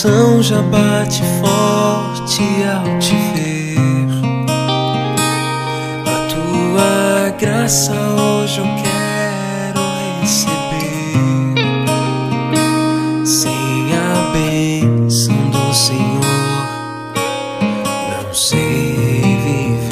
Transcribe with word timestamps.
coração 0.00 0.42
já 0.42 0.62
bate 0.62 1.20
forte 1.40 2.42
ao 2.64 2.98
te 2.98 3.14
ver. 3.34 3.76
A 6.06 6.26
tua 6.26 7.30
graça 7.38 7.92
hoje 7.92 8.60
eu 8.60 8.64
quero 8.82 9.80
receber. 10.22 11.56
Sem 13.26 13.92
a 13.92 14.32
bênção 14.32 15.36
do 15.50 15.74
Senhor, 15.74 16.24
não 18.24 18.32
sei 18.32 19.36
viver. 19.44 19.90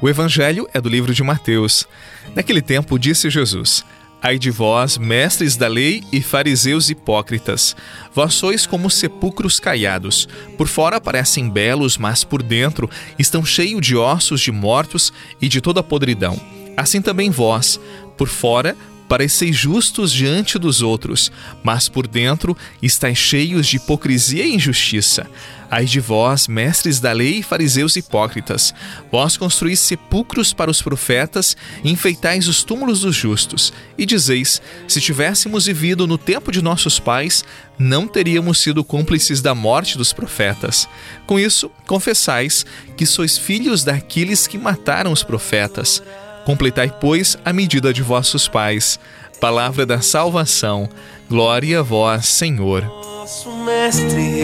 O 0.00 0.08
Evangelho 0.08 0.68
é 0.74 0.80
do 0.80 0.88
livro 0.88 1.14
de 1.14 1.22
Mateus. 1.22 1.86
Naquele 2.34 2.60
tempo 2.60 2.98
disse 2.98 3.30
Jesus: 3.30 3.84
Ai 4.26 4.38
de 4.38 4.50
vós, 4.50 4.96
mestres 4.96 5.54
da 5.54 5.68
lei 5.68 6.02
e 6.10 6.22
fariseus 6.22 6.88
hipócritas, 6.88 7.76
vós 8.10 8.32
sois 8.32 8.64
como 8.64 8.88
sepulcros 8.88 9.60
caiados. 9.60 10.26
Por 10.56 10.66
fora 10.66 10.98
parecem 10.98 11.50
belos, 11.50 11.98
mas 11.98 12.24
por 12.24 12.42
dentro 12.42 12.88
estão 13.18 13.44
cheios 13.44 13.86
de 13.86 13.94
ossos 13.94 14.40
de 14.40 14.50
mortos 14.50 15.12
e 15.42 15.46
de 15.46 15.60
toda 15.60 15.82
podridão. 15.82 16.40
Assim 16.74 17.02
também 17.02 17.30
vós, 17.30 17.78
por 18.16 18.26
fora 18.26 18.74
pareceis 19.08 19.56
justos 19.56 20.12
diante 20.12 20.58
dos 20.58 20.82
outros, 20.82 21.30
mas 21.62 21.88
por 21.88 22.06
dentro 22.06 22.56
estáis 22.82 23.18
cheios 23.18 23.66
de 23.66 23.76
hipocrisia 23.76 24.44
e 24.44 24.54
injustiça. 24.54 25.26
Ai 25.70 25.86
de 25.86 25.98
vós, 25.98 26.46
mestres 26.46 27.00
da 27.00 27.10
lei 27.10 27.38
e 27.38 27.42
fariseus 27.42 27.96
hipócritas, 27.96 28.72
vós 29.10 29.36
construís 29.36 29.80
sepulcros 29.80 30.52
para 30.52 30.70
os 30.70 30.80
profetas 30.80 31.56
e 31.82 31.90
enfeitais 31.90 32.46
os 32.46 32.62
túmulos 32.62 33.00
dos 33.00 33.16
justos, 33.16 33.72
e 33.98 34.06
dizeis: 34.06 34.62
se 34.86 35.00
tivéssemos 35.00 35.66
vivido 35.66 36.06
no 36.06 36.16
tempo 36.16 36.52
de 36.52 36.62
nossos 36.62 37.00
pais, 37.00 37.44
não 37.78 38.06
teríamos 38.06 38.60
sido 38.60 38.84
cúmplices 38.84 39.40
da 39.42 39.54
morte 39.54 39.98
dos 39.98 40.12
profetas. 40.12 40.88
Com 41.26 41.40
isso, 41.40 41.70
confessais 41.86 42.64
que 42.96 43.04
sois 43.04 43.36
filhos 43.36 43.82
daqueles 43.82 44.46
que 44.46 44.58
mataram 44.58 45.10
os 45.10 45.24
profetas. 45.24 46.02
Completai, 46.44 46.92
pois, 47.00 47.36
a 47.44 47.52
medida 47.52 47.92
de 47.92 48.02
vossos 48.02 48.46
pais. 48.48 48.98
Palavra 49.40 49.84
da 49.86 50.00
salvação. 50.00 50.88
Glória 51.28 51.80
a 51.80 51.82
vós, 51.82 52.26
Senhor. 52.26 52.82
Nosso 52.82 53.50
mestre, 53.64 54.42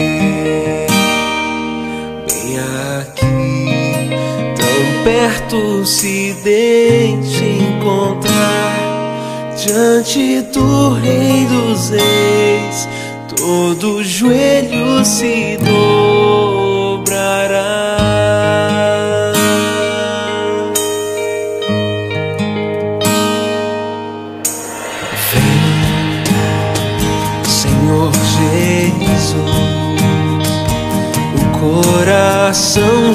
bem 2.27 2.59
aqui, 2.99 4.09
tão 4.55 5.03
perto 5.03 5.85
se 5.85 6.35
deixe 6.43 7.45
encontrar 7.45 8.91
diante 9.55 10.41
do 10.51 10.93
Rei 10.95 11.45
dos 11.45 11.89
Reis. 11.89 12.89
Todo 13.27 14.03
joelho 14.03 15.05
se 15.05 15.57
dobrará. 16.87 18.00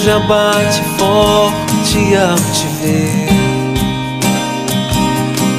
Já 0.06 0.20
bate 0.20 0.82
forte 0.98 2.14
ao 2.14 2.36
te 2.36 2.66
ver. 2.80 3.26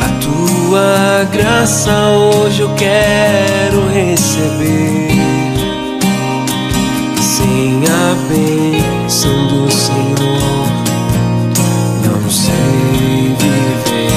A 0.01 0.07
tua 0.21 1.25
graça 1.33 1.91
hoje 1.91 2.61
eu 2.61 2.73
quero 2.75 3.89
receber. 3.89 5.11
Sem 7.19 7.83
a 7.83 8.15
bênção 8.29 9.47
do 9.47 9.69
Senhor, 9.69 10.69
não 12.05 12.29
sei 12.31 13.35
viver. 13.37 14.07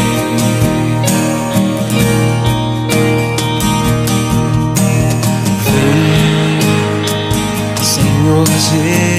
Vem, 5.65 6.55
Senhor 7.83 8.47
Jesus. 8.47 9.10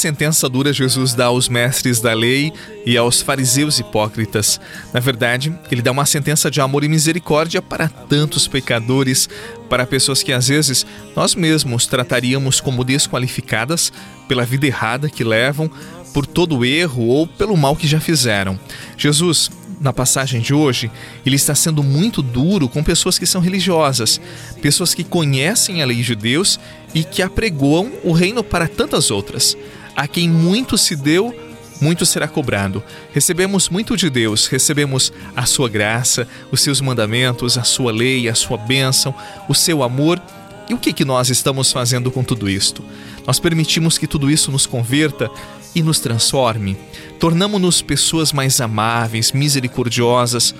Sentença 0.00 0.48
dura 0.48 0.72
Jesus 0.72 1.12
dá 1.12 1.26
aos 1.26 1.46
mestres 1.46 2.00
da 2.00 2.14
lei 2.14 2.54
e 2.86 2.96
aos 2.96 3.20
fariseus 3.20 3.78
hipócritas. 3.78 4.58
Na 4.94 4.98
verdade, 4.98 5.52
ele 5.70 5.82
dá 5.82 5.90
uma 5.90 6.06
sentença 6.06 6.50
de 6.50 6.58
amor 6.58 6.84
e 6.84 6.88
misericórdia 6.88 7.60
para 7.60 7.86
tantos 7.86 8.48
pecadores, 8.48 9.28
para 9.68 9.84
pessoas 9.84 10.22
que 10.22 10.32
às 10.32 10.48
vezes 10.48 10.86
nós 11.14 11.34
mesmos 11.34 11.86
trataríamos 11.86 12.62
como 12.62 12.82
desqualificadas 12.82 13.92
pela 14.26 14.42
vida 14.42 14.66
errada 14.66 15.10
que 15.10 15.22
levam, 15.22 15.70
por 16.14 16.26
todo 16.26 16.56
o 16.56 16.64
erro 16.64 17.06
ou 17.06 17.26
pelo 17.26 17.54
mal 17.54 17.76
que 17.76 17.86
já 17.86 18.00
fizeram. 18.00 18.58
Jesus, 18.96 19.50
na 19.82 19.92
passagem 19.92 20.40
de 20.40 20.54
hoje, 20.54 20.90
ele 21.26 21.36
está 21.36 21.54
sendo 21.54 21.82
muito 21.82 22.22
duro 22.22 22.70
com 22.70 22.82
pessoas 22.82 23.18
que 23.18 23.26
são 23.26 23.42
religiosas, 23.42 24.18
pessoas 24.62 24.94
que 24.94 25.04
conhecem 25.04 25.82
a 25.82 25.86
lei 25.86 26.00
de 26.00 26.14
Deus 26.14 26.58
e 26.94 27.04
que 27.04 27.20
apregoam 27.20 27.92
o 28.02 28.12
reino 28.12 28.42
para 28.42 28.66
tantas 28.66 29.10
outras. 29.10 29.54
A 29.96 30.06
quem 30.06 30.28
muito 30.28 30.78
se 30.78 30.96
deu, 30.96 31.34
muito 31.80 32.04
será 32.04 32.28
cobrado. 32.28 32.82
Recebemos 33.12 33.68
muito 33.68 33.96
de 33.96 34.10
Deus, 34.10 34.46
recebemos 34.46 35.12
a 35.34 35.46
sua 35.46 35.68
graça, 35.68 36.28
os 36.52 36.60
seus 36.60 36.80
mandamentos, 36.80 37.56
a 37.56 37.64
sua 37.64 37.90
lei, 37.90 38.28
a 38.28 38.34
sua 38.34 38.58
bênção, 38.58 39.14
o 39.48 39.54
seu 39.54 39.82
amor. 39.82 40.20
E 40.68 40.74
o 40.74 40.78
que, 40.78 40.92
que 40.92 41.04
nós 41.04 41.30
estamos 41.30 41.72
fazendo 41.72 42.10
com 42.10 42.22
tudo 42.22 42.48
isto? 42.48 42.84
Nós 43.26 43.40
permitimos 43.40 43.98
que 43.98 44.06
tudo 44.06 44.30
isso 44.30 44.52
nos 44.52 44.66
converta 44.66 45.30
e 45.74 45.82
nos 45.82 46.00
transforme? 46.00 46.76
Tornamos-nos 47.18 47.82
pessoas 47.82 48.32
mais 48.32 48.60
amáveis, 48.60 49.32
misericordiosas 49.32 50.54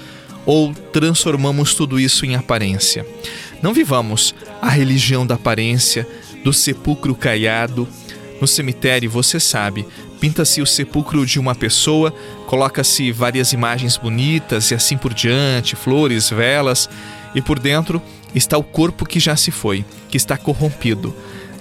ou 0.47 0.75
transformamos 0.93 1.75
tudo 1.75 2.01
isso 2.01 2.25
em 2.25 2.35
aparência? 2.35 3.07
Não 3.63 3.75
vivamos 3.75 4.35
a 4.61 4.69
religião 4.69 5.27
da 5.27 5.35
aparência, 5.35 6.07
do 6.43 6.53
sepulcro 6.53 7.15
caiado. 7.15 7.87
No 8.41 8.47
cemitério, 8.47 9.11
você 9.11 9.39
sabe, 9.39 9.87
pinta-se 10.19 10.63
o 10.63 10.67
sepulcro 10.67 11.27
de 11.27 11.39
uma 11.39 11.55
pessoa, 11.55 12.15
coloca-se 12.47 13.13
várias 13.13 13.53
imagens 13.53 13.97
bonitas 13.97 14.71
e 14.71 14.75
assim 14.75 14.97
por 14.97 15.13
diante, 15.13 15.77
flores, 15.77 16.31
velas, 16.31 16.89
e 17.35 17.43
por 17.43 17.59
dentro 17.59 18.01
está 18.35 18.57
o 18.57 18.63
corpo 18.63 19.05
que 19.05 19.21
já 19.21 19.37
se 19.37 19.51
foi, 19.51 19.85
que 20.09 20.17
está 20.17 20.37
corrompido. 20.37 21.15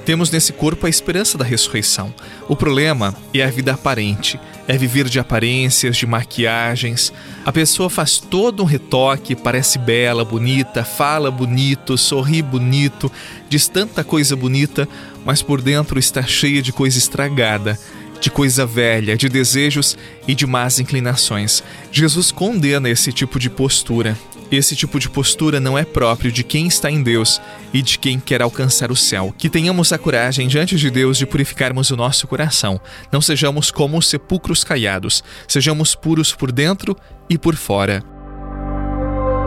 Temos 0.06 0.32
nesse 0.32 0.54
corpo 0.54 0.88
a 0.88 0.90
esperança 0.90 1.38
da 1.38 1.46
ressurreição. 1.46 2.12
O 2.48 2.56
problema 2.56 3.14
é 3.32 3.44
a 3.44 3.50
vida 3.52 3.74
aparente, 3.74 4.40
é 4.68 4.76
viver 4.76 5.08
de 5.08 5.20
aparências, 5.20 5.98
de 5.98 6.08
maquiagens. 6.08 7.14
A 7.46 7.52
pessoa 7.52 7.92
faz 7.92 8.18
todo 8.18 8.64
um 8.64 8.66
retoque, 8.66 9.36
parece 9.36 9.78
bela, 9.78 10.26
bonita, 10.26 10.84
fala 10.84 11.30
bonito, 11.30 11.96
sorri 11.96 12.42
bonito, 12.42 13.12
diz 13.48 13.68
tanta 13.68 14.04
coisa 14.04 14.36
bonita, 14.36 14.88
mas 15.26 15.42
por 15.42 15.62
dentro 15.62 16.00
está 16.00 16.24
cheia 16.24 16.62
de 16.62 16.72
coisa 16.72 16.98
estragada 16.98 17.78
de 18.20 18.30
coisa 18.30 18.66
velha, 18.66 19.16
de 19.16 19.30
desejos 19.30 19.98
e 20.28 20.36
de 20.36 20.46
más 20.46 20.80
inclinações. 20.80 21.64
Jesus 21.92 22.32
condena 22.32 22.90
esse 22.90 23.12
tipo 23.12 23.40
de 23.40 23.50
postura. 23.50 24.18
Esse 24.52 24.76
tipo 24.76 25.00
de 25.00 25.10
postura 25.10 25.60
não 25.60 25.78
é 25.78 25.86
próprio 25.86 26.32
de 26.32 26.44
quem 26.44 26.66
está 26.68 26.90
em 26.90 27.04
Deus 27.04 27.40
e 27.72 27.84
de 27.84 28.00
quem 28.00 28.20
quer 28.20 28.42
alcançar 28.42 28.92
o 28.92 28.96
céu. 28.96 29.34
Que 29.38 29.48
tenhamos 29.48 29.94
a 29.94 29.98
coragem 29.98 30.48
diante 30.48 30.76
de 30.76 30.90
Deus 30.90 31.18
de 31.18 31.28
purificarmos 31.28 31.92
o 31.92 31.96
nosso 31.96 32.28
coração. 32.28 32.82
Não 33.12 33.22
sejamos 33.22 33.70
como 33.70 33.98
os 33.98 34.08
sepulcros 34.08 34.64
caiados. 34.64 35.24
Sejamos 35.48 35.94
puros 35.94 36.34
por 36.34 36.52
dentro 36.52 36.98
e 37.30 37.38
por 37.38 37.56
fora. 37.56 38.04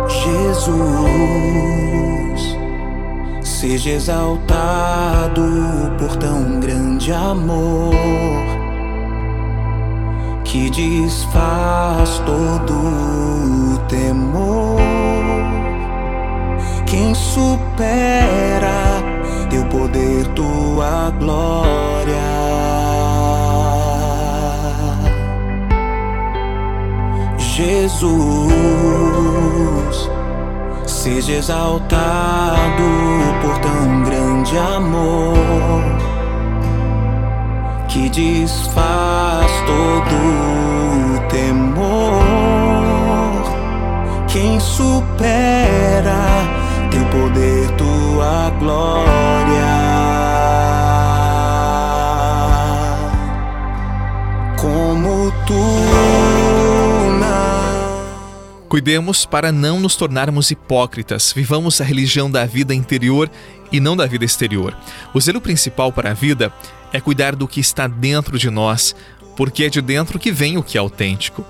Jesus, 0.09 1.82
seja 3.63 3.91
exaltado 3.91 5.45
por 5.97 6.17
tão 6.17 6.59
grande 6.59 7.13
amor 7.13 7.95
que 10.45 10.69
desfaz 10.69 12.21
todo 12.27 12.75
o 12.75 13.79
temor. 13.87 14.81
Quem 16.87 17.15
supera 17.15 19.01
teu 19.49 19.65
poder, 19.67 20.27
tua 20.35 21.13
glória. 21.21 22.17
Jesus, 27.39 29.12
exaltado 31.29 32.83
por 33.41 33.59
tão 33.59 34.03
grande 34.03 34.59
amor 34.59 35.83
que 37.89 38.09
desfaz 38.09 39.51
todo 39.67 40.15
o 40.59 40.62
Cuidemos 58.73 59.27
para 59.27 59.53
não 59.53 59.79
nos 59.79 59.97
tornarmos 59.97 60.51
hipócritas, 60.51 61.31
vivamos 61.31 61.79
a 61.79 61.85
religião 61.85 62.31
da 62.31 62.47
vida 62.47 62.75
interior 62.75 63.31
e 63.71 63.79
não 63.79 63.95
da 63.95 64.07
vida 64.07 64.25
exterior. 64.25 64.75
O 65.13 65.21
zelo 65.21 65.43
principal 65.43 65.93
para 65.93 66.13
a 66.13 66.15
vida 66.15 66.51
é 66.91 66.99
cuidar 66.99 67.37
do 67.37 67.47
que 67.47 67.61
está 67.61 67.87
dentro 67.87 68.39
de 68.39 68.49
nós, 68.49 68.97
porque 69.37 69.65
é 69.65 69.69
de 69.69 69.83
dentro 69.83 70.19
que 70.19 70.33
vem 70.33 70.57
o 70.57 70.63
que 70.63 70.79
é 70.79 70.81
autêntico. 70.81 71.45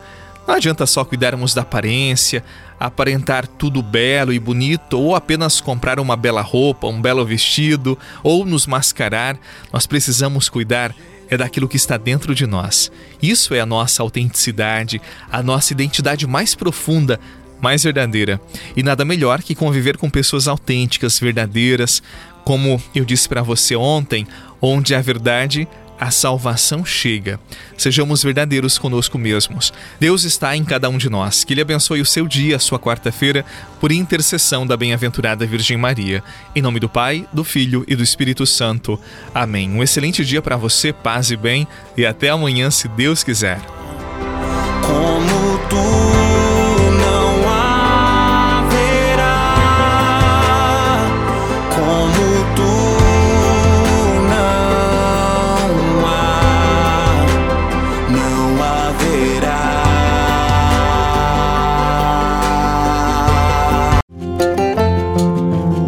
Não 0.48 0.56
adianta 0.56 0.84
só 0.84 1.04
cuidarmos 1.04 1.54
da 1.54 1.62
aparência, 1.62 2.42
aparentar 2.80 3.46
tudo 3.46 3.80
belo 3.84 4.32
e 4.32 4.40
bonito, 4.40 4.98
ou 4.98 5.14
apenas 5.14 5.60
comprar 5.60 6.00
uma 6.00 6.16
bela 6.16 6.42
roupa, 6.42 6.88
um 6.88 7.00
belo 7.00 7.24
vestido, 7.24 7.96
ou 8.24 8.44
nos 8.44 8.66
mascarar. 8.66 9.38
Nós 9.72 9.86
precisamos 9.86 10.48
cuidar 10.48 10.92
é 11.32 11.36
daquilo 11.38 11.68
que 11.68 11.76
está 11.76 11.96
dentro 11.96 12.34
de 12.34 12.46
nós. 12.46 12.92
Isso 13.22 13.54
é 13.54 13.60
a 13.60 13.66
nossa 13.66 14.02
autenticidade, 14.02 15.00
a 15.30 15.42
nossa 15.42 15.72
identidade 15.72 16.26
mais 16.26 16.54
profunda, 16.54 17.18
mais 17.58 17.84
verdadeira. 17.84 18.38
E 18.76 18.82
nada 18.82 19.02
melhor 19.04 19.42
que 19.42 19.54
conviver 19.54 19.96
com 19.96 20.10
pessoas 20.10 20.46
autênticas, 20.46 21.18
verdadeiras, 21.18 22.02
como 22.44 22.82
eu 22.94 23.04
disse 23.04 23.28
para 23.28 23.40
você 23.40 23.74
ontem, 23.74 24.26
onde 24.60 24.94
a 24.94 25.00
verdade 25.00 25.66
a 26.02 26.10
salvação 26.10 26.84
chega. 26.84 27.38
Sejamos 27.78 28.24
verdadeiros 28.24 28.76
conosco 28.76 29.16
mesmos. 29.16 29.72
Deus 30.00 30.24
está 30.24 30.56
em 30.56 30.64
cada 30.64 30.88
um 30.88 30.98
de 30.98 31.08
nós. 31.08 31.44
Que 31.44 31.54
Ele 31.54 31.60
abençoe 31.60 32.00
o 32.00 32.06
seu 32.06 32.26
dia, 32.26 32.56
a 32.56 32.58
sua 32.58 32.76
quarta-feira, 32.76 33.44
por 33.80 33.92
intercessão 33.92 34.66
da 34.66 34.76
bem-aventurada 34.76 35.46
Virgem 35.46 35.76
Maria. 35.76 36.20
Em 36.56 36.60
nome 36.60 36.80
do 36.80 36.88
Pai, 36.88 37.24
do 37.32 37.44
Filho 37.44 37.84
e 37.86 37.94
do 37.94 38.02
Espírito 38.02 38.44
Santo. 38.44 38.98
Amém. 39.32 39.70
Um 39.70 39.80
excelente 39.80 40.24
dia 40.24 40.42
para 40.42 40.56
você, 40.56 40.92
paz 40.92 41.30
e 41.30 41.36
bem, 41.36 41.68
e 41.96 42.04
até 42.04 42.30
amanhã, 42.30 42.68
se 42.68 42.88
Deus 42.88 43.22
quiser. 43.22 43.81